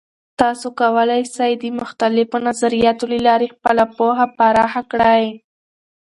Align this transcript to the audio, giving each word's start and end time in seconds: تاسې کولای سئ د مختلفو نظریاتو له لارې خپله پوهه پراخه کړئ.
تاسې 0.39 0.67
کولای 0.79 1.23
سئ 1.35 1.51
د 1.61 1.63
مختلفو 1.79 2.37
نظریاتو 2.47 3.05
له 3.11 3.19
لارې 3.27 3.47
خپله 3.55 3.83
پوهه 3.95 4.25
پراخه 4.37 4.81
کړئ. 4.91 5.23